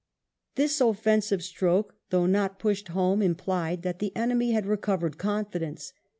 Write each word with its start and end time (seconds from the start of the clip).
This 0.55 0.81
offensive 0.81 1.43
stroke, 1.43 1.93
though 2.09 2.25
not 2.25 2.57
pushed 2.57 2.87
home, 2.87 3.21
implied 3.21 3.83
that 3.83 3.99
the 3.99 4.15
enemy 4.17 4.49
had 4.51 4.65
recovered 4.65 5.19
confidence. 5.19 5.93